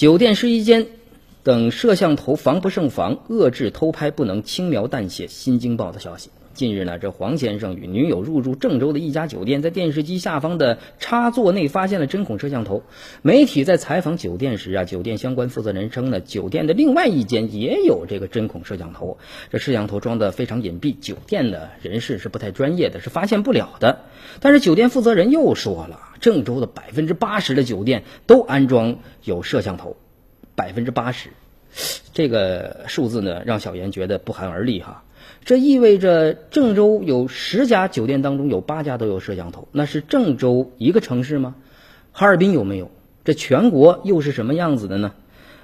[0.00, 0.86] 酒店试衣间
[1.42, 5.26] 等摄像头防不胜防，遏制偷拍不能轻描淡写。
[5.28, 6.30] 新京报的消息。
[6.60, 12.82] 近日呢，这黄先生与女友入住郑州的一家酒店，在电视机下方的插座内发现了针孔摄像头。
[13.22, 19.16] 媒体在采访酒店时啊，酒店相关负责人称呢，酒店的另外一间也有这个针孔摄像头，
[19.48, 24.00] 这摄像头装的非常隐蔽，酒店的人士是不太专业的，是发现不了的。
[24.40, 25.98] 但是酒店负责人又说了。
[26.20, 29.96] 郑州的百分之八十的酒店都安装有摄像头，
[30.54, 31.30] 百分之八十，
[32.12, 35.04] 这个数字呢让小严觉得不寒而栗哈。
[35.44, 41.54] 这意味着郑州有十家酒店当中有八家都有摄像头，那是郑州一个城市吗？
[42.12, 42.90] 哈尔滨有没有？
[43.24, 45.12] 这全国又是什么样子的呢？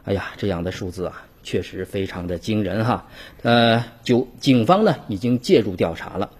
[0.05, 3.09] 哎呀，这样的数字啊，确实非常的惊人哈。
[3.43, 6.31] 呃，就警方呢已经介入调查了。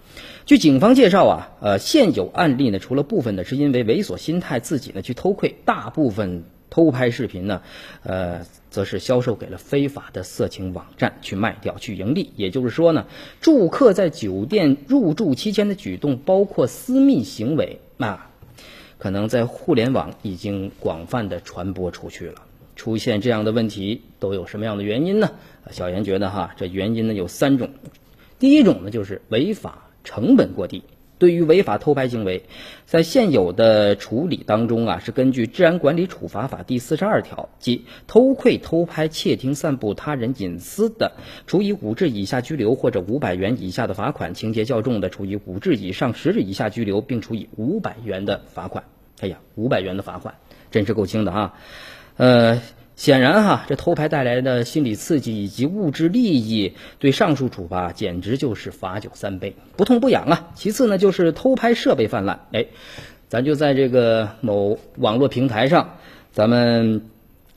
[0.45, 7.61] 据警方介绍啊，呃，现有案例呢，除了部分呢是因为猥琐心态自己呢去偷窥，大部分偷拍视频呢，
[8.03, 12.31] 呃，则是销售给了非法的色情网站去卖掉去盈利。
[12.35, 13.05] 也就是说呢，
[13.41, 18.29] 住客在酒店入住期间的举动，包括私密行为啊，
[18.97, 22.43] 可能在互联网已经广泛的传播出去了。
[22.75, 25.31] 出现这样的问题都有什么样的原因呢？
[25.71, 27.69] 小严觉得哈，这原因呢有三种，
[28.39, 29.83] 第一种呢就是违法。
[30.03, 30.83] 成本过低。
[31.19, 32.43] 对于违法偷拍行为，
[32.85, 41.13] 在现有的处理当中啊，是根据《治安管理处罚法》第四十二条，即偷窥、偷拍、窃听、散布他人隐私的，
[41.45, 48.83] 处以五日以下拘留或者五百元以下的罚款；情节较重的，处以五日以上十日以下拘留，并处以五百元的罚款。
[49.19, 50.35] 哎呀，五百元的罚款，
[50.71, 51.53] 真是够轻的啊！
[52.17, 52.61] 呃。
[52.97, 60.49] 显然哈，这偷拍带来的心理刺激以及物质利益，对上述处罚简直就是罚酒三杯，不痛不痒啊。
[60.55, 62.65] 其次呢，就是偷拍设备泛滥，哎，
[63.29, 65.97] 咱就在这个某网络平台上，
[66.31, 67.03] 咱们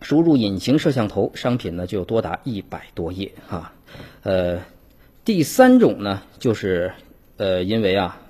[0.03, 3.73] 输入隐形摄像头商品呢，就有多达一百多页哈。
[4.23, 4.59] 呃，
[5.25, 6.93] 第三种呢，就是
[7.39, 8.21] 呃，因为啊。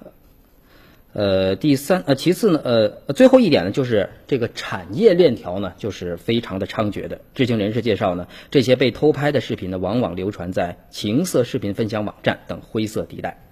[1.12, 7.20] 呃，第三呃，其次呢，呃，最后一点呢，就是这个产业链条呢，就是非常的猖獗的。
[7.34, 13.49] 知情人士介绍呢，这些被偷拍的视频呢，往往流传在情色视频分享网站等灰色地带。